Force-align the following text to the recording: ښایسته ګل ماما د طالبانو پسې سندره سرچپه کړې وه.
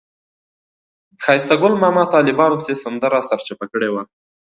ښایسته 1.23 1.55
ګل 1.61 1.73
ماما 1.83 2.03
د 2.07 2.11
طالبانو 2.15 2.59
پسې 2.59 2.73
سندره 2.83 3.19
سرچپه 3.29 3.65
کړې 3.71 3.89
وه. 3.93 4.03